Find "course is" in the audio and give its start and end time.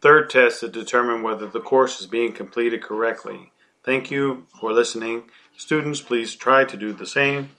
1.60-2.06